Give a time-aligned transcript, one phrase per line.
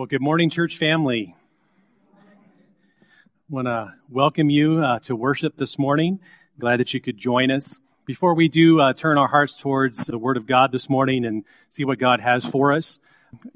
[0.00, 1.36] Well, good morning, church family.
[2.16, 2.24] I
[3.50, 6.20] want to welcome you uh, to worship this morning.
[6.58, 7.78] Glad that you could join us.
[8.06, 11.44] Before we do uh, turn our hearts towards the Word of God this morning and
[11.68, 12.98] see what God has for us,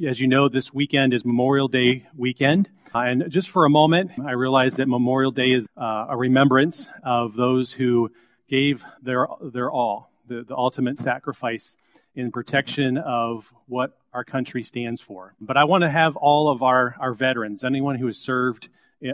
[0.07, 2.69] as you know, this weekend is Memorial Day weekend.
[2.95, 6.91] Uh, and just for a moment, I realize that Memorial Day is uh, a remembrance
[7.03, 8.11] of those who
[8.51, 11.77] gave their, their all, the, the ultimate sacrifice
[12.15, 15.35] in protection of what our country stands for.
[15.41, 18.69] But I want to have all of our, our veterans, anyone who has served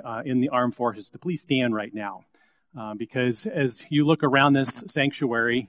[0.04, 2.24] uh, in the armed forces, to please stand right now.
[2.78, 5.68] Uh, because as you look around this sanctuary,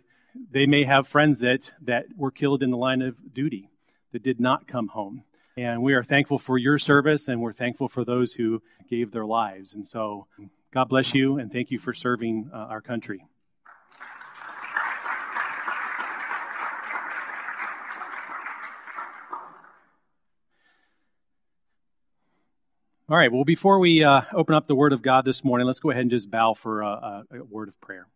[0.52, 3.70] they may have friends that, that were killed in the line of duty
[4.12, 5.24] that did not come home.
[5.58, 9.26] And we are thankful for your service and we're thankful for those who gave their
[9.26, 9.74] lives.
[9.74, 10.28] And so,
[10.74, 13.26] God bless you and thank you for serving uh, our country.
[23.12, 25.82] All right, well, before we uh, open up the Word of God this morning, let's
[25.82, 28.08] go ahead and just bow for a, a, word of prayer.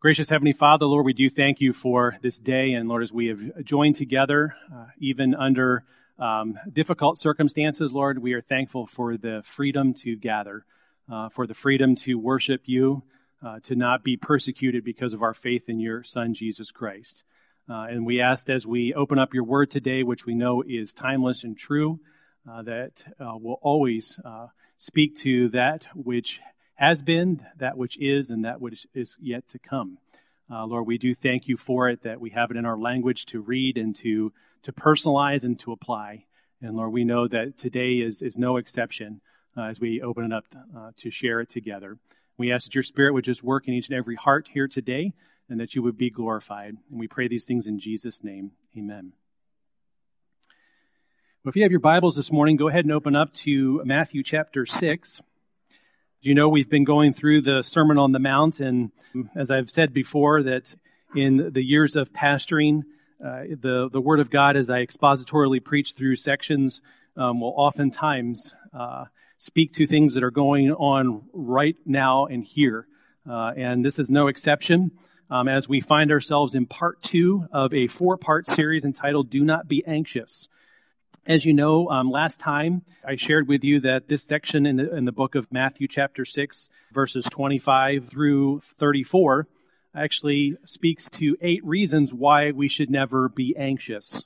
[0.00, 3.28] Gracious Heavenly Father, Lord, we do thank you for this day, and Lord, as we
[3.28, 5.84] have joined together, uh, even under
[6.18, 10.64] um, difficult circumstances, Lord, we are thankful for the freedom to gather,
[11.08, 13.04] uh, for the freedom to worship you,
[13.40, 17.22] uh, to not be persecuted because of our faith in your Son, Jesus Christ.
[17.70, 20.92] Uh, and we ask as we open up your word today, which we know is
[20.92, 22.00] timeless and true,
[22.50, 26.40] uh, that uh, will always uh, speak to that which
[26.74, 29.98] has been, that which is, and that which is yet to come.
[30.50, 33.26] Uh, Lord, we do thank you for it, that we have it in our language
[33.26, 36.24] to read and to, to personalize and to apply.
[36.62, 39.20] And Lord, we know that today is, is no exception
[39.58, 40.44] as we open it up
[40.98, 41.98] to share it together.
[42.38, 45.12] We ask that your spirit would just work in each and every heart here today
[45.48, 46.76] and that you would be glorified.
[46.90, 48.50] And we pray these things in Jesus' name.
[48.76, 49.12] Amen.
[51.46, 54.24] Well, if you have your Bibles this morning, go ahead and open up to Matthew
[54.24, 55.20] chapter 6.
[55.20, 55.22] As
[56.22, 58.90] you know, we've been going through the Sermon on the Mount, and
[59.36, 60.74] as I've said before, that
[61.14, 62.82] in the years of pastoring,
[63.24, 66.80] uh, the, the Word of God, as I expositorily preach through sections,
[67.16, 69.04] um, will oftentimes uh,
[69.38, 72.88] speak to things that are going on right now and here.
[73.24, 74.90] Uh, and this is no exception.
[75.30, 79.44] Um, as we find ourselves in part two of a four part series entitled Do
[79.44, 80.48] Not Be Anxious.
[81.28, 84.96] As you know, um, last time I shared with you that this section in the,
[84.96, 89.48] in the book of Matthew, chapter 6, verses 25 through 34,
[89.92, 94.22] actually speaks to eight reasons why we should never be anxious.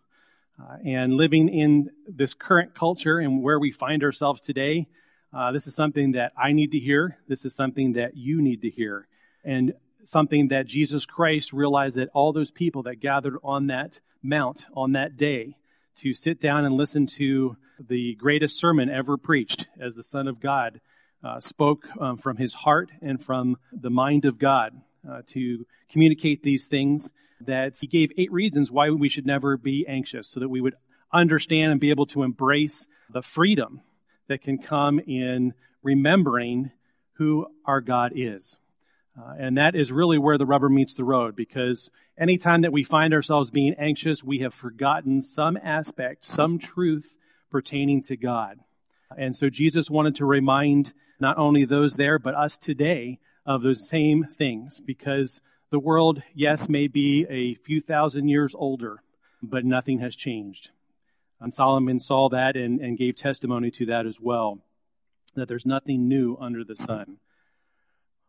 [0.60, 4.86] Uh, and living in this current culture and where we find ourselves today,
[5.32, 7.16] uh, this is something that I need to hear.
[7.26, 9.08] This is something that you need to hear.
[9.42, 9.72] And
[10.04, 14.92] something that Jesus Christ realized that all those people that gathered on that mount on
[14.92, 15.56] that day,
[16.00, 20.40] to sit down and listen to the greatest sermon ever preached as the Son of
[20.40, 20.80] God
[21.22, 24.72] uh, spoke um, from his heart and from the mind of God
[25.08, 27.12] uh, to communicate these things.
[27.46, 30.74] That he gave eight reasons why we should never be anxious, so that we would
[31.12, 33.80] understand and be able to embrace the freedom
[34.28, 36.70] that can come in remembering
[37.14, 38.56] who our God is.
[39.18, 42.84] Uh, and that is really where the rubber meets the road because anytime that we
[42.84, 47.16] find ourselves being anxious, we have forgotten some aspect, some truth
[47.50, 48.58] pertaining to God.
[49.16, 53.88] And so Jesus wanted to remind not only those there, but us today of those
[53.88, 55.40] same things because
[55.70, 59.02] the world, yes, may be a few thousand years older,
[59.42, 60.70] but nothing has changed.
[61.40, 64.58] And Solomon saw that and, and gave testimony to that as well,
[65.34, 67.16] that there's nothing new under the sun.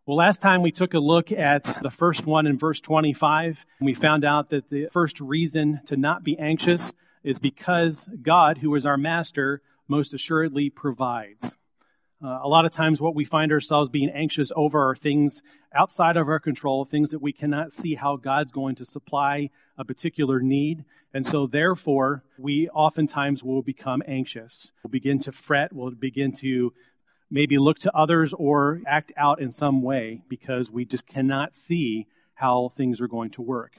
[0.08, 3.86] Well, last time we took a look at the first one in verse 25, and
[3.86, 6.92] we found out that the first reason to not be anxious
[7.24, 11.54] is because God, who is our master, most assuredly provides.
[12.24, 15.44] Uh, a lot of times, what we find ourselves being anxious over are things
[15.76, 19.86] outside of our control, things that we cannot see how God's going to supply a
[19.86, 20.84] particular need.
[21.14, 24.72] And so, therefore, we oftentimes will become anxious.
[24.84, 25.74] We'll begin to fret.
[25.74, 26.74] We'll begin to
[27.32, 32.06] maybe look to others or act out in some way because we just cannot see
[32.36, 33.72] how things are going to work.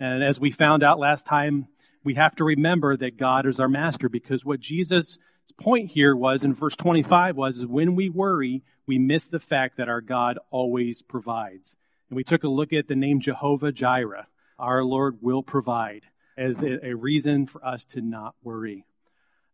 [0.00, 1.68] And as we found out last time,
[2.02, 5.18] we have to remember that God is our master because what Jesus'
[5.60, 9.88] point here was in verse 25 was when we worry, we miss the fact that
[9.88, 11.76] our God always provides.
[12.08, 14.26] And we took a look at the name Jehovah Jireh.
[14.58, 16.02] Our Lord will provide
[16.38, 18.84] as a, reason for us to not worry.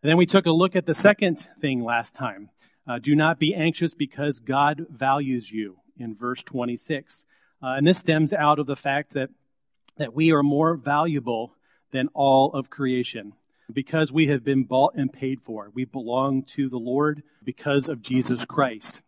[0.02, 2.50] And then we took a look at the second thing last time.
[2.86, 7.24] Uh, do not be anxious because God values you in verse 26.
[7.62, 9.30] Uh, and this stems out of the fact that,
[9.98, 11.54] that we are more valuable
[11.92, 13.34] than all of creation.
[13.72, 15.70] because we have been bought and paid for.
[15.74, 19.02] We belong to the Lord because of Jesus Christ.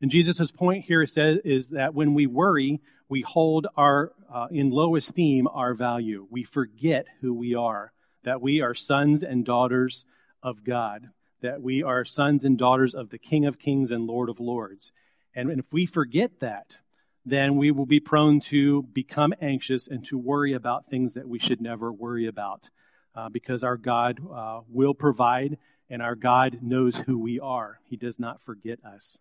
[0.00, 4.70] And Jesus' point here says, is that when we worry, we hold our, uh, in
[4.70, 6.26] low esteem our value.
[6.30, 7.92] We forget who we are,
[8.24, 10.04] that we are sons and daughters
[10.42, 11.08] of God,
[11.42, 14.92] that we are sons and daughters of the King of Kings and Lord of Lords.
[15.34, 16.78] And if we forget that,
[17.24, 21.38] then we will be prone to become anxious and to worry about things that we
[21.38, 22.70] should never worry about
[23.14, 25.58] uh, because our God uh, will provide
[25.90, 27.80] and our God knows who we are.
[27.84, 29.18] He does not forget us.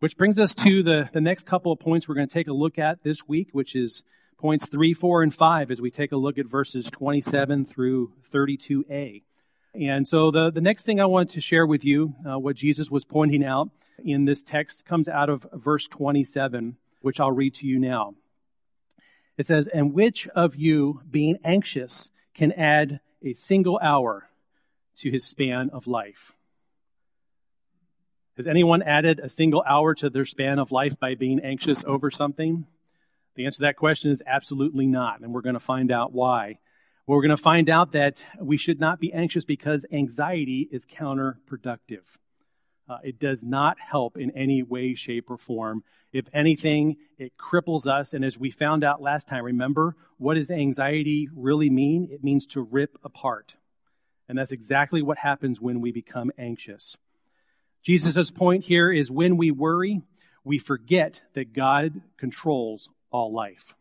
[0.00, 2.52] Which brings us to the, the next couple of points we're going to take a
[2.52, 4.02] look at this week, which is
[4.38, 9.22] points 3, 4, and 5 as we take a look at verses 27 through 32a.
[9.78, 12.90] And so the, the next thing I want to share with you, uh, what Jesus
[12.90, 13.70] was pointing out
[14.04, 18.14] in this text, comes out of verse 27, which I'll read to you now.
[19.36, 24.28] It says, And which of you, being anxious, can add a single hour
[24.96, 26.32] to his span of life?
[28.36, 32.10] Has anyone added a single hour to their span of life by being anxious over
[32.10, 32.66] something?
[33.36, 36.58] The answer to that question is absolutely not, and we're going to find out why.
[37.08, 42.04] We're going to find out that we should not be anxious because anxiety is counterproductive.
[42.86, 45.84] Uh, it does not help in any way, shape, or form.
[46.12, 48.12] If anything, it cripples us.
[48.12, 52.08] And as we found out last time, remember, what does anxiety really mean?
[52.10, 53.54] It means to rip apart.
[54.28, 56.94] And that's exactly what happens when we become anxious.
[57.82, 60.02] Jesus' point here is when we worry,
[60.44, 63.74] we forget that God controls all life.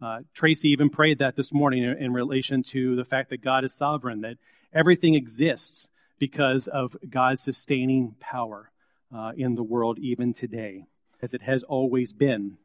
[0.00, 3.64] Uh, Tracy even prayed that this morning in, in relation to the fact that God
[3.64, 4.36] is sovereign, that
[4.74, 8.70] everything exists because of God's sustaining power
[9.14, 10.84] uh, in the world even today,
[11.22, 12.58] as it has always been.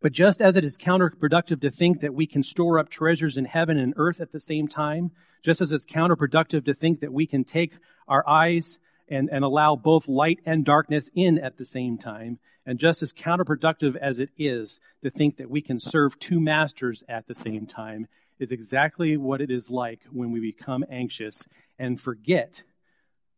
[0.00, 3.44] But just as it is counterproductive to think that we can store up treasures in
[3.44, 5.10] heaven and earth at the same time,
[5.42, 7.72] just as it's counterproductive to think that we can take
[8.08, 12.38] our eyes and, and allow both light and darkness in at the same time.
[12.66, 17.02] And just as counterproductive as it is to think that we can serve two masters
[17.08, 18.06] at the same time,
[18.38, 21.46] is exactly what it is like when we become anxious
[21.78, 22.62] and forget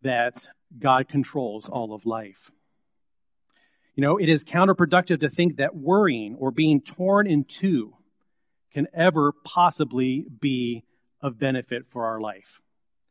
[0.02, 0.48] that
[0.78, 2.50] God controls all of life.
[3.94, 7.94] You know, it is counterproductive to think that worrying or being torn in two
[8.72, 10.84] can ever possibly be
[11.22, 12.60] of benefit for our life.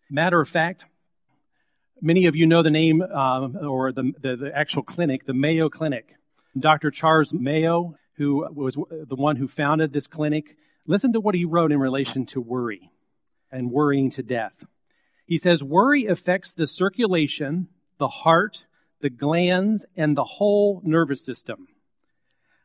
[0.10, 0.86] Matter of fact,
[2.02, 5.70] Many of you know the name um, or the, the, the actual clinic, the Mayo
[5.70, 6.16] Clinic.
[6.58, 6.92] Dr.
[6.92, 11.72] Charles Mayo, who was the one who founded this clinic, listen to what he wrote
[11.72, 12.92] in relation to worry
[13.50, 14.66] and worrying to death.
[15.26, 18.66] He says, Worry affects the circulation, the heart,
[19.02, 21.68] the glands, and the whole nervous system.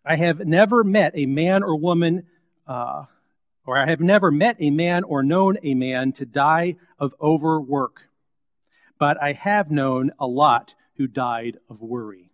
[0.05, 2.27] I have never met a man or woman,
[2.67, 3.05] uh,
[3.65, 8.10] or I have never met a man or known a man to die of overwork
[9.01, 12.31] but I have known a lot who died of worry.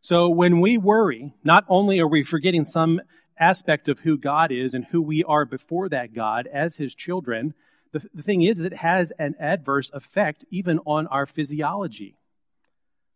[0.00, 3.02] So when we worry, not only are we forgetting some
[3.38, 7.52] aspect of who God is and who we are before that God as his children,
[7.92, 12.16] the, the thing is, it has an adverse effect even on our physiology.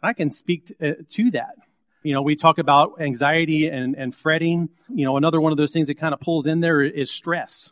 [0.03, 1.55] I can speak to, uh, to that.
[2.03, 4.69] You know, we talk about anxiety and, and fretting.
[4.91, 7.71] You know, another one of those things that kind of pulls in there is stress.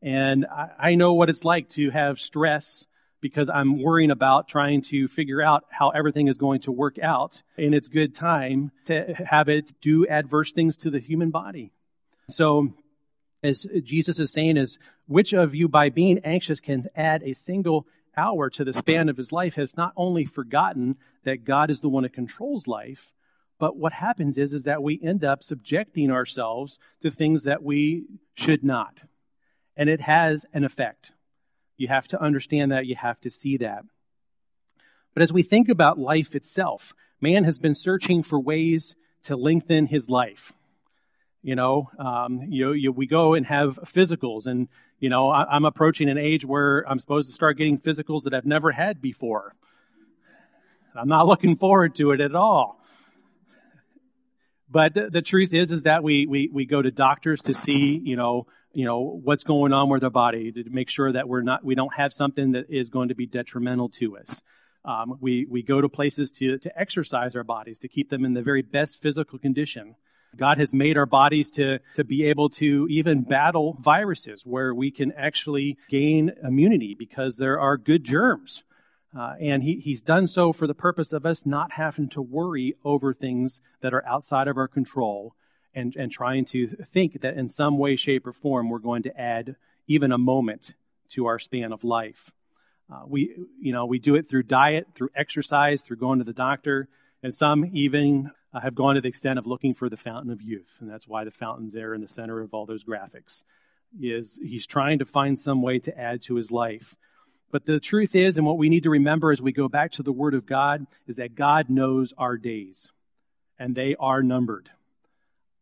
[0.00, 2.86] And I, I know what it's like to have stress
[3.20, 7.42] because I'm worrying about trying to figure out how everything is going to work out
[7.56, 11.72] in its good time to have it do adverse things to the human body.
[12.28, 12.72] So,
[13.42, 17.86] as Jesus is saying, is which of you by being anxious can add a single
[18.16, 21.88] hour to the span of his life has not only forgotten that God is the
[21.88, 23.12] one that controls life,
[23.58, 28.04] but what happens is, is that we end up subjecting ourselves to things that we
[28.34, 28.98] should not.
[29.76, 31.12] And it has an effect.
[31.80, 32.84] You have to understand that.
[32.84, 33.84] You have to see that.
[35.14, 39.86] But as we think about life itself, man has been searching for ways to lengthen
[39.86, 40.52] his life.
[41.42, 44.68] You know, um, you, you, we go and have physicals, and
[44.98, 48.34] you know, I, I'm approaching an age where I'm supposed to start getting physicals that
[48.34, 49.54] I've never had before.
[50.94, 52.78] I'm not looking forward to it at all.
[54.68, 57.98] But the, the truth is, is that we, we, we go to doctors to see,
[58.04, 61.42] you know, you know what's going on with our body to make sure that we're
[61.42, 64.42] not we don't have something that is going to be detrimental to us.
[64.84, 68.34] Um, we we go to places to to exercise our bodies to keep them in
[68.34, 69.94] the very best physical condition.
[70.36, 74.90] God has made our bodies to to be able to even battle viruses where we
[74.90, 78.62] can actually gain immunity because there are good germs.
[79.18, 82.76] Uh, and he, he's done so for the purpose of us not having to worry
[82.84, 85.34] over things that are outside of our control
[85.74, 89.20] and, and trying to think that in some way, shape, or form we're going to
[89.20, 90.74] add even a moment
[91.10, 92.30] to our span of life.
[92.92, 96.32] Uh, we, you know, we do it through diet, through exercise, through going to the
[96.32, 96.88] doctor,
[97.22, 100.42] and some even uh, have gone to the extent of looking for the fountain of
[100.42, 103.44] youth, and that's why the fountain's there in the center of all those graphics.
[104.00, 106.94] Is he's trying to find some way to add to his life.
[107.50, 110.04] But the truth is, and what we need to remember as we go back to
[110.04, 112.90] the Word of God, is that God knows our days,
[113.58, 114.70] and they are numbered.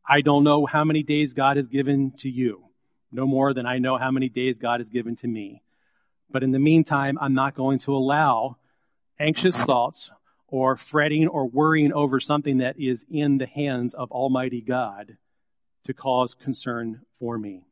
[0.09, 2.65] I don't know how many days God has given to you,
[3.13, 5.63] no more than I know how many days God has given to me.
[6.31, 8.57] But in the meantime, I'm not going to allow
[9.21, 10.11] anxious thoughts
[10.47, 15.19] or fretting or worrying over something that is in the hands of Almighty God
[15.85, 17.65] to cause concern for me.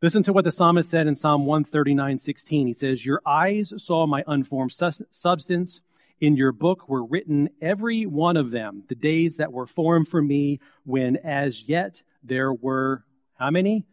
[0.00, 2.66] Listen to what the psalmist said in Psalm 139:16.
[2.66, 5.80] He says, "Your eyes saw my unformed substance.
[6.20, 10.22] In your book were written every one of them, the days that were formed for
[10.22, 13.04] me, when as yet there were
[13.34, 13.84] how many?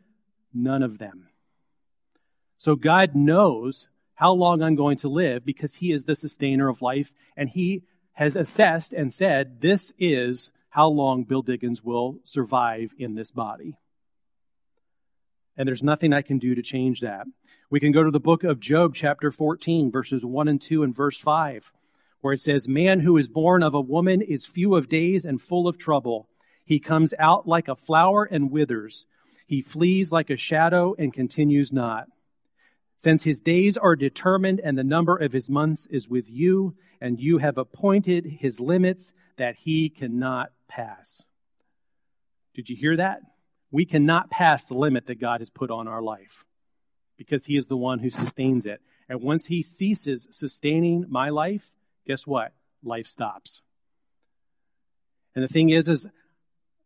[0.53, 1.29] None of them."
[2.57, 6.81] So God knows how long I'm going to live because he is the sustainer of
[6.81, 12.93] life and he has assessed and said this is how long Bill Diggins will survive
[12.97, 13.77] in this body
[15.57, 17.27] and there's nothing I can do to change that.
[17.69, 20.95] We can go to the book of Job, chapter 14, verses 1 and 2, and
[20.95, 21.71] verse 5,
[22.21, 25.41] where it says, Man who is born of a woman is few of days and
[25.41, 26.27] full of trouble.
[26.65, 29.05] He comes out like a flower and withers.
[29.47, 32.07] He flees like a shadow and continues not.
[32.95, 37.19] Since his days are determined and the number of his months is with you, and
[37.19, 41.23] you have appointed his limits that he cannot pass.
[42.53, 43.21] Did you hear that?
[43.71, 46.43] we cannot pass the limit that God has put on our life
[47.17, 48.81] because He is the one who sustains it.
[49.09, 51.71] And once He ceases sustaining my life,
[52.08, 52.53] guess what?
[52.84, 53.62] Life stops.
[55.36, 56.08] And the thing is, is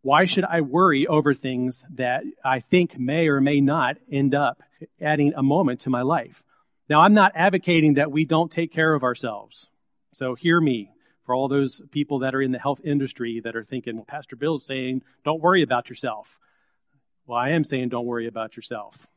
[0.02, 4.62] why should I worry over things that I think may or may not end up
[5.02, 6.44] adding a moment to my life?
[6.88, 9.68] Now, I'm not advocating that we don't take care of ourselves.
[10.12, 10.92] So hear me
[11.24, 14.36] for all those people that are in the health industry that are thinking, well, Pastor
[14.36, 16.38] Bill's saying, don't worry about yourself.
[17.26, 19.08] Well, I am saying don't worry about yourself.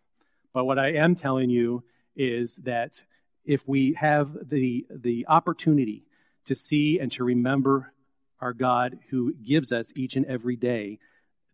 [0.55, 1.85] But what I am telling you
[2.17, 3.02] is that
[3.49, 6.05] if we have the, the opportunity
[6.45, 7.95] to see and to remember
[8.43, 10.99] our God who gives us each and every day,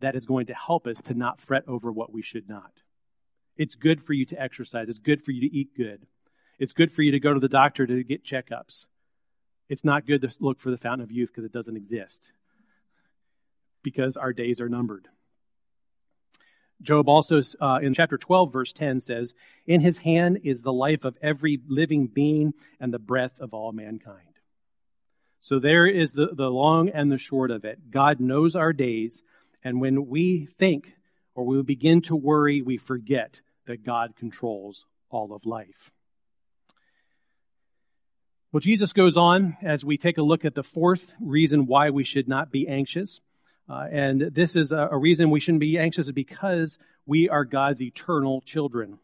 [0.01, 2.73] that is going to help us to not fret over what we should not.
[3.57, 4.89] It's good for you to exercise.
[4.89, 6.05] It's good for you to eat good.
[6.59, 8.87] It's good for you to go to the doctor to get checkups.
[9.69, 12.33] It's not good to look for the fountain of youth because it doesn't exist.
[13.85, 15.07] Because our days are numbered.
[16.85, 19.35] Job also, uh, in chapter 12, verse 10, says,
[19.67, 23.73] In his hand is the life of every living being and the breath of all
[23.73, 24.21] mankind.
[25.41, 27.91] So there is the, the long and the short of it.
[27.91, 29.23] God knows our days,
[29.63, 30.95] and when we think
[31.35, 35.91] or we begin to worry, we forget that God controls all of life.
[38.53, 42.05] Well, Jesus goes on as we take a look at the fourth reason why we
[42.05, 43.21] should not be anxious.
[43.69, 47.81] Uh, and this is a, a, reason we shouldn't be anxious because we are God's
[47.81, 48.99] eternal children.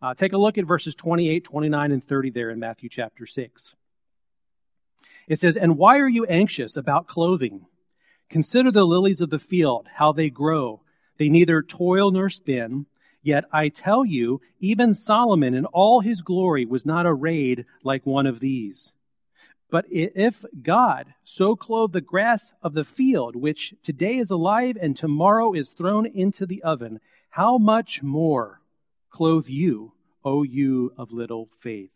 [0.00, 3.74] Uh, take a look at verses 28, 29, and 30 there in Matthew chapter 6.
[5.28, 7.66] It says, And why are you anxious about clothing?
[8.30, 10.80] Consider the lilies of the field, how they grow.
[11.18, 12.86] They neither toil nor spin.
[13.22, 18.26] Yet I tell you, even Solomon in all his glory was not arrayed like one
[18.26, 18.92] of these.
[19.74, 24.96] But if God so clothe the grass of the field, which today is alive and
[24.96, 28.60] tomorrow is thrown into the oven, how much more
[29.10, 29.90] clothe you,
[30.24, 31.90] O you of little faith?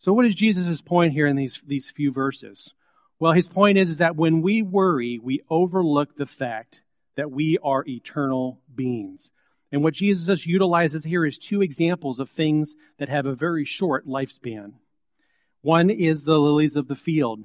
[0.00, 2.74] So, what is Jesus' point here in these, these few verses?
[3.20, 6.80] Well, his point is, is that when we worry, we overlook the fact
[7.14, 9.30] that we are eternal beings.
[9.70, 14.04] And what Jesus utilizes here is two examples of things that have a very short
[14.08, 14.72] lifespan.
[15.62, 17.44] One is the lilies of the field.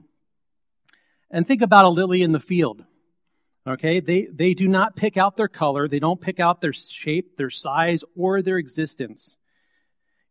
[1.32, 2.84] And think about a lily in the field.
[3.66, 7.38] Okay, they, they do not pick out their color, they don't pick out their shape,
[7.38, 9.38] their size, or their existence.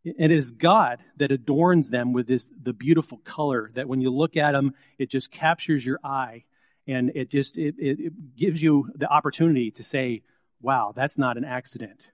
[0.05, 4.11] And It is God that adorns them with this the beautiful color that when you
[4.11, 6.43] look at them, it just captures your eye
[6.87, 10.21] and it just it, it, it gives you the opportunity to say,
[10.61, 12.07] wow, that's not an accident.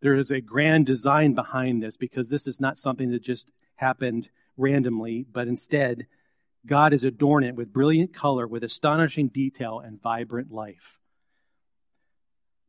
[0.00, 4.28] There is a grand design behind this because this is not something that just happened
[4.58, 6.06] randomly, but instead,
[6.66, 10.98] God is adorning it with brilliant color, with astonishing detail and vibrant life.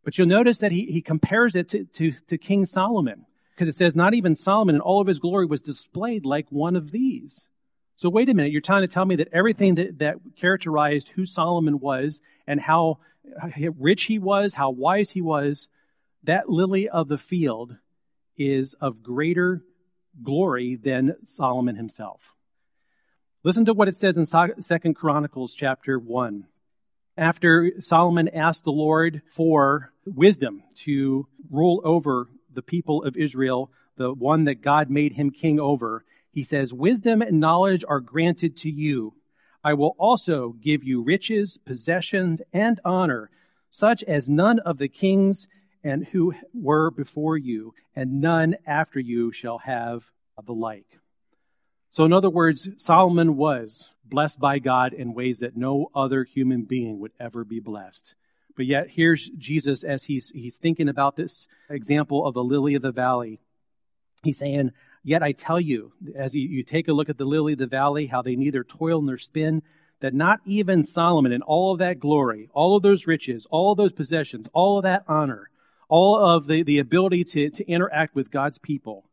[0.04, 3.78] But you'll notice that he, he compares it to, to, to King Solomon, because it
[3.78, 7.48] says, Not even Solomon in all of his glory was displayed like one of these.
[7.96, 11.26] So wait a minute, you're trying to tell me that everything that, that characterized who
[11.26, 13.00] Solomon was and how
[13.78, 15.68] rich he was, how wise he was,
[16.24, 17.76] that lily of the field
[18.38, 19.64] is of greater
[20.24, 22.36] glory than Solomon himself.
[23.44, 26.46] Listen to what it says in Second Chronicles chapter 1.
[27.18, 34.14] After Solomon asked the Lord for wisdom to rule over the people of Israel, the
[34.14, 38.70] one that God made him king over, he says, Wisdom and knowledge are granted to
[38.70, 39.14] you.
[39.64, 43.30] I will also give you riches, possessions, and honor,
[43.70, 45.48] such as none of the kings
[45.84, 50.04] and who were before you, and none after you shall have
[50.46, 51.00] the like.
[51.90, 56.64] So, in other words, Solomon was blessed by God in ways that no other human
[56.64, 58.16] being would ever be blessed.
[58.56, 62.82] But yet, here's Jesus as he's, he's thinking about this example of the lily of
[62.82, 63.40] the valley.
[64.24, 64.72] He's saying,
[65.04, 67.68] Yet I tell you, as you, you take a look at the lily of the
[67.68, 69.64] valley, how they neither toil nor spin,
[70.02, 73.78] that not even Solomon in all of that glory, all of those riches, all of
[73.78, 75.50] those possessions, all of that honor,
[75.90, 79.04] all of the, the ability to, to interact with God's people,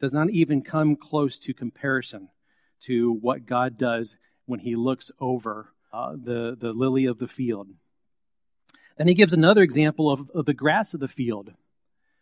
[0.00, 2.28] does not even come close to comparison
[2.80, 4.16] to what God does
[4.46, 7.68] when he looks over uh, the, the lily of the field.
[8.96, 11.52] Then he gives another example of, of the grass of the field.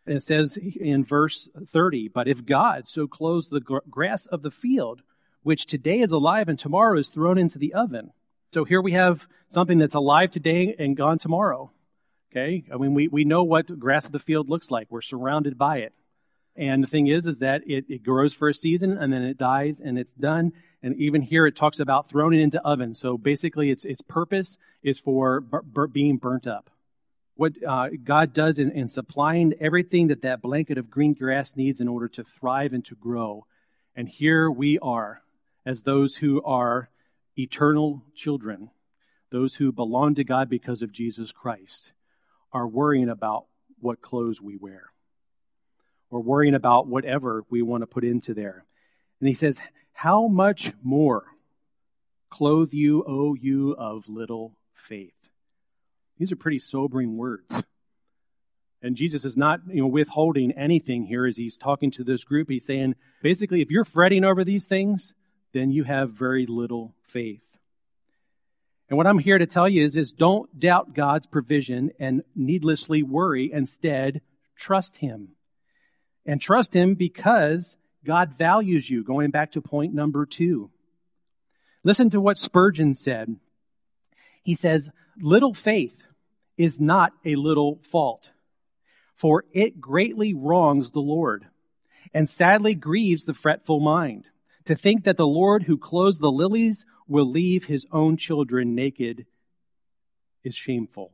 [0.07, 4.51] And it says in verse 30, But if God so clothes the grass of the
[4.51, 5.03] field,
[5.43, 8.13] which today is alive and tomorrow is thrown into the oven.
[8.53, 11.71] So here we have something that's alive today and gone tomorrow.
[12.31, 12.65] Okay?
[12.73, 14.87] I mean, we, we know what grass of the field looks like.
[14.91, 15.93] We're surrounded by it.
[16.57, 19.39] And the thing is, is that it, it grows for a season and then it
[19.39, 20.53] dies and it's done.
[20.83, 22.95] And even here it talks about throwing it into oven.
[22.95, 26.71] So basically its, its purpose is for bur- bur- being burnt up.
[27.37, 31.81] What uh, God does in, in supplying everything that that blanket of green grass needs
[31.81, 33.47] in order to thrive and to grow.
[33.97, 35.23] And here we are
[35.65, 36.91] as those who are
[37.39, 38.71] eternal children,
[39.31, 41.93] those who belong to God because of Jesus Christ,
[42.53, 43.47] are worrying about
[43.81, 44.85] what clothes we wear
[46.11, 48.65] or worrying about whatever we want to put into there.
[49.21, 49.61] And he says,
[49.93, 51.25] How much more
[52.31, 55.15] clothe you, O you of little faith?
[56.19, 57.63] These are pretty sobering words.
[58.83, 62.49] And Jesus is not, you know, withholding anything here as he's talking to this group.
[62.49, 65.15] He's saying, basically, if you're fretting over these things,
[65.53, 67.59] then you have very little faith.
[68.91, 73.05] And what I'm here to tell you is, is don't doubt God's provision and needlessly
[73.05, 73.53] worry.
[73.53, 74.21] Instead,
[74.57, 75.29] trust Him
[76.27, 79.05] and trust Him because God values you.
[79.05, 80.71] Going back to point number two.
[81.85, 83.37] Listen to what Spurgeon said.
[84.43, 86.07] He says, Little faith
[86.59, 88.33] is not a little fault,
[89.15, 91.47] for it greatly wrongs the Lord
[92.13, 94.29] and sadly grieves the fretful mind.
[94.71, 99.27] To think that the Lord who clothes the lilies will leave his own children naked
[100.45, 101.11] is shameful.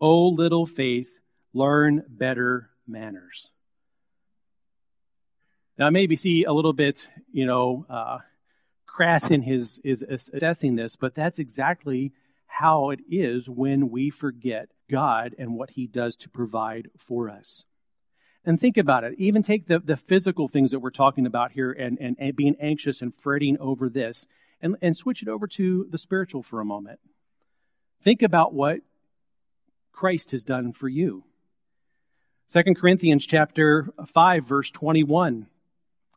[0.00, 1.20] O oh, little faith,
[1.52, 3.50] learn better manners.
[5.76, 8.20] Now, maybe see a little bit, you know, uh,
[8.86, 12.14] crass in his is assessing this, but that's exactly
[12.46, 17.66] how it is when we forget God and what He does to provide for us.
[18.46, 19.14] And think about it.
[19.18, 22.56] Even take the, the physical things that we're talking about here and, and, and being
[22.60, 24.26] anxious and fretting over this
[24.60, 27.00] and, and switch it over to the spiritual for a moment.
[28.02, 28.80] Think about what
[29.92, 31.24] Christ has done for you.
[32.52, 35.46] 2 Corinthians chapter 5 verse 21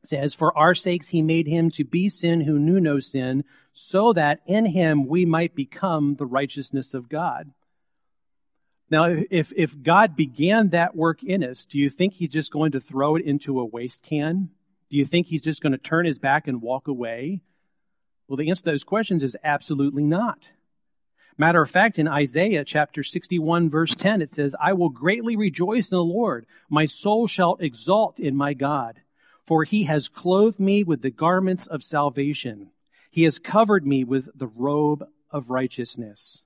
[0.04, 4.12] says, For our sakes he made him to be sin who knew no sin, so
[4.14, 7.52] that in him we might become the righteousness of God.
[8.90, 12.72] Now, if, if God began that work in us, do you think he's just going
[12.72, 14.50] to throw it into a waste can?
[14.90, 17.42] Do you think he's just going to turn his back and walk away?
[18.28, 20.52] Well, the answer to those questions is absolutely not.
[21.38, 25.92] Matter of fact, in Isaiah chapter 61 verse 10, it says, I will greatly rejoice
[25.92, 26.46] in the Lord.
[26.70, 29.02] My soul shall exult in my God.
[29.46, 32.72] For he has clothed me with the garments of salvation.
[33.12, 36.44] He has covered me with the robe of righteousness.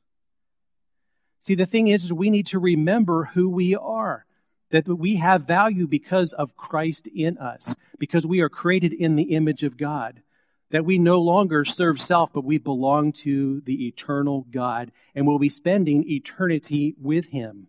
[1.41, 4.25] See, the thing is, is we need to remember who we are.
[4.69, 9.36] That we have value because of Christ in us, because we are created in the
[9.36, 10.21] image of God.
[10.69, 15.39] That we no longer serve self, but we belong to the eternal God and will
[15.39, 17.67] be spending eternity with Him.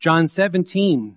[0.00, 1.16] John 17,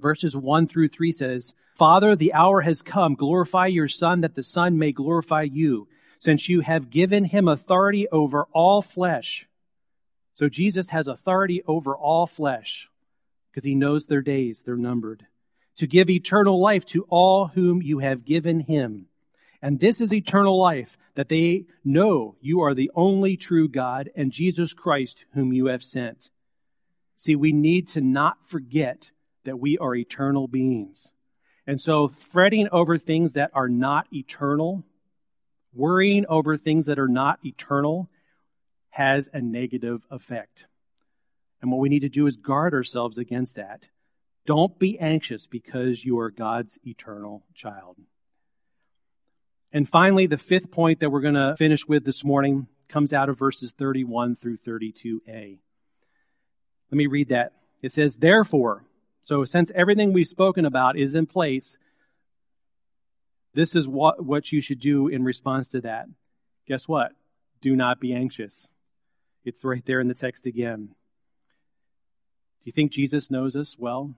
[0.00, 3.16] verses 1 through 3 says, Father, the hour has come.
[3.16, 5.88] Glorify your Son that the Son may glorify you,
[6.20, 9.48] since you have given him authority over all flesh.
[10.34, 12.88] So Jesus has authority over all flesh
[13.50, 15.26] because he knows their days, they're numbered,
[15.76, 19.06] to give eternal life to all whom you have given him.
[19.60, 24.32] And this is eternal life, that they know you are the only true God and
[24.32, 26.30] Jesus Christ whom you have sent.
[27.16, 29.10] See, we need to not forget
[29.44, 31.12] that we are eternal beings.
[31.66, 34.82] And so fretting over things that are not eternal,
[35.74, 38.08] worrying over things that are not eternal,
[38.92, 40.66] has a negative effect.
[41.62, 43.88] And what we need to do is guard ourselves against that.
[44.44, 47.96] Don't be anxious because you are God's eternal child.
[49.72, 53.30] And finally, the fifth point that we're going to finish with this morning comes out
[53.30, 55.58] of verses 31 through 32a.
[56.90, 57.52] Let me read that.
[57.80, 58.84] It says, Therefore,
[59.22, 61.78] so since everything we've spoken about is in place,
[63.54, 66.06] this is what, what you should do in response to that.
[66.66, 67.12] Guess what?
[67.62, 68.68] Do not be anxious.
[69.44, 70.86] It's right there in the text again.
[70.86, 70.94] Do
[72.64, 74.14] you think Jesus knows us well?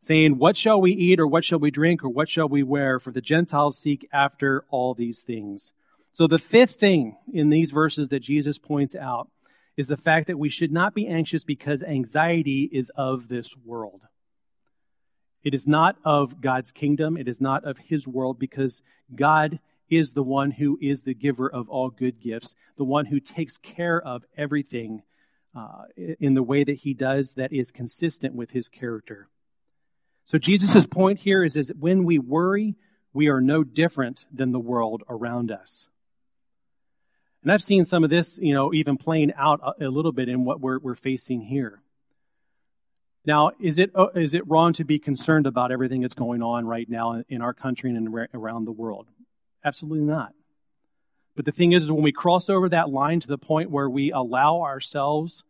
[0.00, 2.98] Saying, What shall we eat, or what shall we drink, or what shall we wear?
[2.98, 5.72] For the Gentiles seek after all these things.
[6.14, 9.28] So, the fifth thing in these verses that Jesus points out
[9.76, 14.00] is the fact that we should not be anxious because anxiety is of this world.
[15.44, 17.16] It is not of God's kingdom.
[17.16, 18.82] It is not of His world because
[19.14, 19.58] God
[19.92, 23.58] is the one who is the giver of all good gifts, the one who takes
[23.58, 25.02] care of everything
[25.54, 25.84] uh,
[26.18, 29.28] in the way that He does that is consistent with His character.
[30.24, 32.76] So Jesus' point here is, is that when we worry,
[33.12, 35.88] we are no different than the world around us.
[37.42, 40.28] And I've seen some of this, you know, even playing out a, a little bit
[40.28, 41.82] in what we're, we're facing here.
[43.24, 46.66] Now, is it, uh, is it wrong to be concerned about everything that's going on
[46.66, 49.06] right now in our country and around the world?
[49.64, 50.32] Absolutely not.
[51.34, 53.88] But the thing is, is when we cross over that line to the point where
[53.88, 55.44] we allow ourselves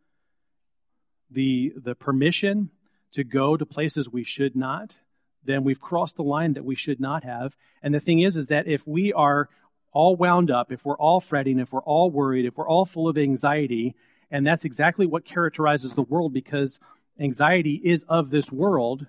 [1.29, 2.69] the, the permission
[3.13, 4.97] to go to places we should not,
[5.43, 7.55] then we've crossed the line that we should not have.
[7.81, 9.49] And the thing is, is that if we are
[9.91, 13.09] all wound up, if we're all fretting, if we're all worried, if we're all full
[13.09, 13.95] of anxiety,
[14.31, 16.79] and that's exactly what characterizes the world because
[17.19, 19.05] anxiety is of this world,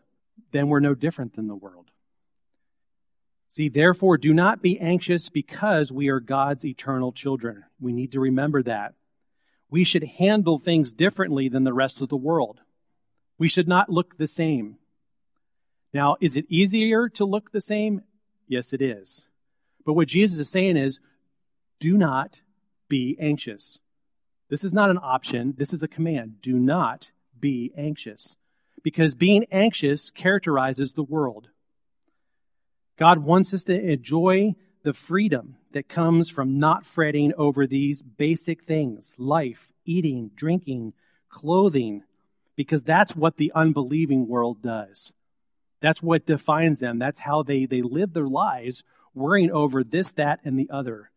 [0.50, 1.90] then we're no different than the world.
[3.54, 7.62] See, therefore, do not be anxious because we are God's eternal children.
[7.78, 8.94] We need to remember that.
[9.70, 12.58] We should handle things differently than the rest of the world.
[13.38, 14.78] We should not look the same.
[15.92, 18.02] Now, is it easier to look the same?
[18.48, 19.24] Yes, it is.
[19.86, 20.98] But what Jesus is saying is,
[21.78, 22.40] do not
[22.88, 23.78] be anxious.
[24.50, 25.54] This is not an option.
[25.56, 26.42] This is a command.
[26.42, 28.36] Do not be anxious.
[28.82, 31.50] Because being anxious characterizes the world.
[32.96, 38.64] God wants us to enjoy the freedom that comes from not fretting over these basic
[38.64, 40.92] things life, eating, drinking,
[41.28, 42.02] clothing,
[42.54, 45.12] because that's what the unbelieving world does.
[45.80, 46.98] That's what defines them.
[46.98, 51.10] That's how they, they live their lives, worrying over this, that, and the other.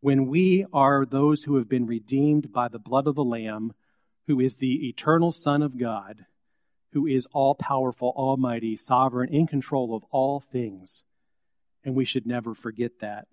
[0.00, 3.72] When we are those who have been redeemed by the blood of the Lamb,
[4.26, 6.24] who is the eternal Son of God,
[6.92, 11.02] who is all powerful, almighty, sovereign, in control of all things.
[11.84, 13.26] And we should never forget that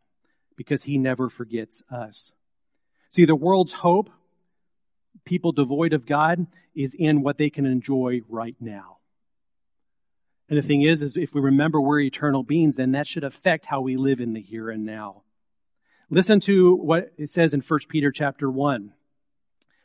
[0.56, 2.32] because he never forgets us.
[3.10, 4.10] See, the world's hope,
[5.26, 8.98] people devoid of God, is in what they can enjoy right now.
[10.48, 13.66] And the thing is, is if we remember we're eternal beings, then that should affect
[13.66, 15.24] how we live in the here and now.
[16.10, 18.94] Listen to what it says in 1 Peter chapter 1.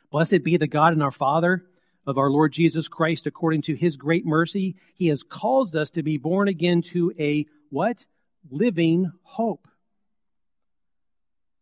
[0.09, 1.65] Blessed be the God and our Father
[2.05, 6.03] of our Lord Jesus Christ, according to his great mercy, he has caused us to
[6.03, 8.05] be born again to a what?
[8.49, 9.67] Living hope.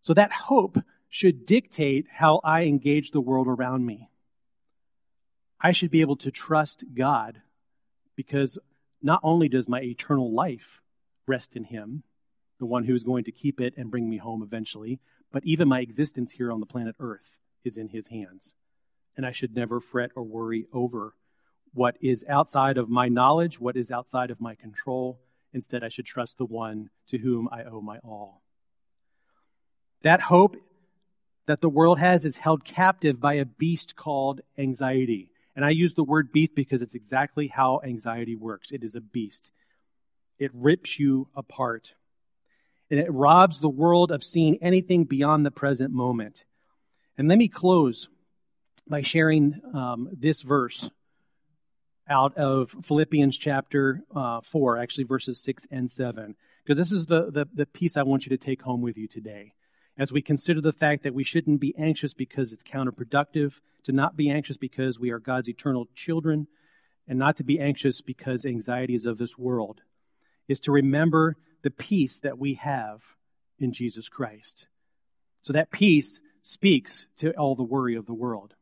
[0.01, 0.77] So that hope
[1.09, 4.09] should dictate how I engage the world around me.
[5.61, 7.41] I should be able to trust God
[8.15, 8.57] because
[9.01, 10.81] not only does my eternal life
[11.25, 12.03] rest in Him,
[12.59, 14.99] the one who is going to keep it and bring me home eventually,
[15.31, 18.53] but even my existence here on the planet Earth is in His hands
[19.17, 21.13] and I should never fret or worry over
[21.73, 25.19] what is outside of my knowledge, what is outside of my control.
[25.53, 28.41] Instead, I should trust the one to whom I owe my all.
[30.03, 30.55] That hope
[31.47, 35.29] that the world has is held captive by a beast called anxiety.
[35.55, 38.71] And I use the word beast because it's exactly how anxiety works.
[38.71, 39.51] It is a beast.
[40.39, 41.93] It rips you apart.
[42.89, 46.45] And it robs the world of seeing anything beyond the present moment.
[47.17, 48.09] And let me close
[48.87, 50.89] by sharing um, this verse
[52.09, 57.31] out of Philippians chapter uh, 4, actually verses 6 and 7, because this is the,
[57.31, 59.53] the, the piece I want you to take home with you today.
[59.97, 64.17] As we consider the fact that we shouldn't be anxious because it's counterproductive, to not
[64.17, 66.47] be anxious because we are God's eternal children,
[67.07, 69.81] and not to be anxious because anxiety is of this world,
[70.47, 73.01] is to remember the peace that we have
[73.59, 74.67] in Jesus Christ.
[75.43, 78.55] So that peace speaks to all the worry of the world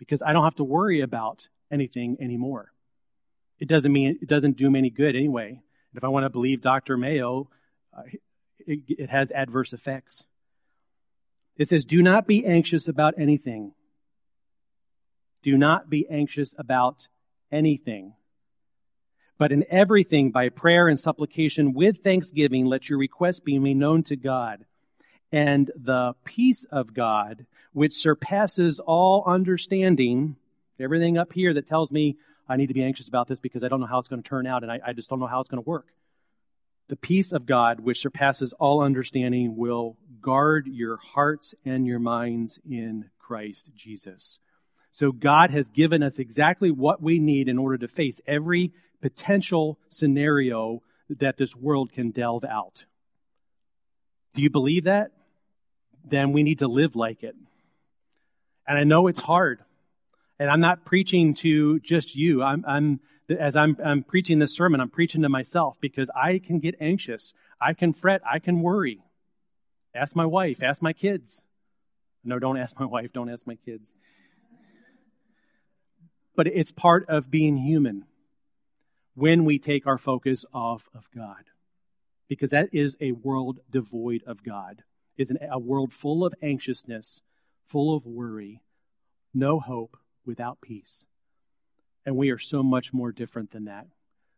[0.00, 2.72] because I don't have to worry about anything anymore.
[3.60, 5.50] it doesn't mean it doesn't do me any good anyway.
[5.50, 6.96] And If I want to believe Dr.
[6.96, 7.48] Mayo,
[7.96, 8.02] uh,
[8.66, 10.24] it, it has adverse effects.
[11.56, 13.72] It says, Do not be anxious about anything.
[15.42, 17.06] Do not be anxious about
[17.52, 18.14] anything.
[19.38, 24.02] But in everything, by prayer and supplication with thanksgiving, let your requests be made known
[24.04, 24.64] to God.
[25.32, 30.36] And the peace of God, which surpasses all understanding,
[30.78, 32.16] everything up here that tells me
[32.48, 34.28] I need to be anxious about this because I don't know how it's going to
[34.28, 35.86] turn out and I, I just don't know how it's going to work.
[36.88, 42.58] The peace of God, which surpasses all understanding, will guard your hearts and your minds
[42.68, 44.40] in Christ Jesus.
[44.90, 49.78] So God has given us exactly what we need in order to face every potential
[49.88, 50.82] scenario
[51.18, 52.84] that this world can delve out.
[54.34, 55.12] Do you believe that?
[56.04, 57.36] Then we need to live like it.
[58.66, 59.60] And I know it's hard.
[60.38, 62.42] And I'm not preaching to just you.
[62.42, 63.00] I'm, I'm
[63.38, 67.32] as I'm, I'm preaching this sermon, I'm preaching to myself because I can get anxious.
[67.60, 68.22] I can fret.
[68.28, 69.02] I can worry.
[69.94, 70.62] Ask my wife.
[70.62, 71.42] Ask my kids.
[72.24, 73.12] No, don't ask my wife.
[73.12, 73.94] Don't ask my kids.
[76.36, 78.04] But it's part of being human
[79.14, 81.44] when we take our focus off of God.
[82.28, 84.82] Because that is a world devoid of God.
[85.20, 87.20] Is a world full of anxiousness,
[87.66, 88.62] full of worry,
[89.34, 91.04] no hope, without peace.
[92.06, 93.86] And we are so much more different than that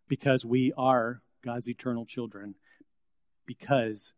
[0.09, 2.57] because we are God's eternal children,
[3.47, 4.12] because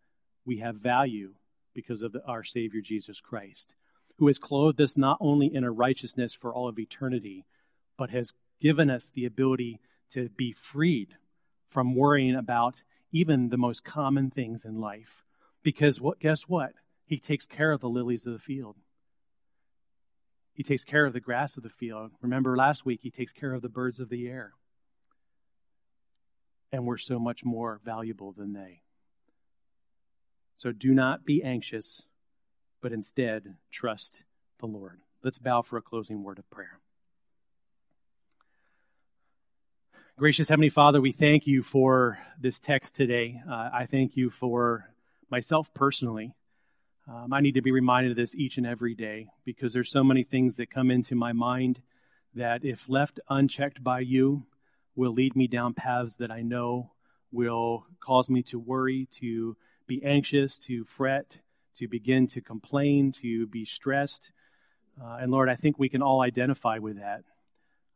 [0.47, 1.35] we have value
[1.75, 3.75] because of the, our Savior Jesus Christ,
[4.17, 7.45] who has clothed us not only in a righteousness for all of eternity,
[7.99, 9.81] but has given us the ability
[10.13, 11.09] to be freed
[11.69, 15.25] from worrying about even the most common things in life.
[15.65, 16.73] Because what, guess what?
[17.07, 18.77] He takes care of the lilies of the field.
[20.53, 22.13] He takes care of the grass of the field.
[22.23, 24.53] Remember last week, He takes care of the birds of the air.
[26.71, 28.83] And we're so much more valuable than they.
[30.57, 32.03] So do not be anxious,
[32.81, 34.23] but instead trust
[34.61, 35.01] the Lord.
[35.23, 36.79] Let's bow for a closing word of prayer.
[40.17, 43.41] Gracious Heavenly Father, we thank you for this text today.
[43.51, 44.89] Uh, I thank you for
[45.31, 46.35] myself personally.
[47.09, 50.03] Um, I need to be reminded of this each and every day because there's so
[50.03, 51.83] many things that come into my mind
[52.35, 54.45] that, if left unchecked by you,
[54.97, 56.91] will lead me down paths that I know
[57.31, 59.57] will cause me to worry, to
[59.87, 61.39] be anxious, to fret,
[61.77, 64.33] to begin to complain, to be stressed.
[65.03, 67.25] Uh, and Lord, I think we can all identify with that.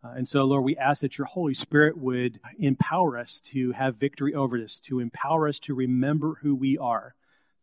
[0.05, 3.97] Uh, and so, Lord, we ask that your Holy Spirit would empower us to have
[3.97, 7.15] victory over this, to empower us to remember who we are,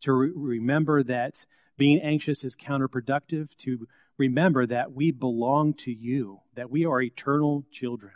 [0.02, 1.46] to re- remember that
[1.78, 7.64] being anxious is counterproductive, to remember that we belong to you, that we are eternal
[7.70, 8.12] children,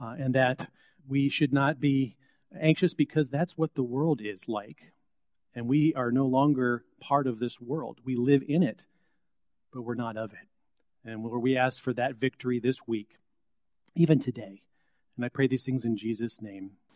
[0.00, 0.68] uh, and that
[1.08, 2.16] we should not be
[2.58, 4.92] anxious because that's what the world is like.
[5.54, 7.98] And we are no longer part of this world.
[8.04, 8.84] We live in it,
[9.72, 10.49] but we're not of it.
[11.04, 13.18] And Lord, we ask for that victory this week,
[13.94, 14.62] even today.
[15.16, 16.72] And I pray these things in Jesus' name.